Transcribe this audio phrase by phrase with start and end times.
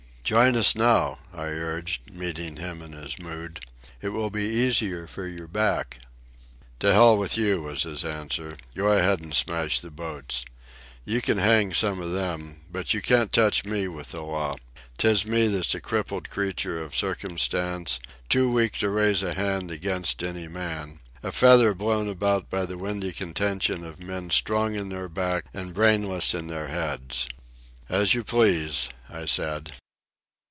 [0.23, 3.65] "Join us now," I urged, meeting him in his mood.
[4.01, 5.99] "It will be easier for your back."
[6.79, 8.55] "To hell with you," was his answer.
[8.73, 10.45] "Go ahead an' smash the boats.
[11.03, 12.61] You can hang some of them.
[12.71, 14.55] But you can't touch me with the law.
[14.97, 17.99] 'Tis me that's a crippled creature of circumstance,
[18.29, 23.11] too weak to raise a hand against any man—a feather blown about by the windy
[23.11, 27.27] contention of men strong in their back an' brainless in their heads."
[27.89, 29.73] "As you please," I said.